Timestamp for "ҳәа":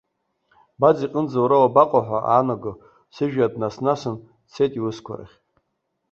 2.07-2.19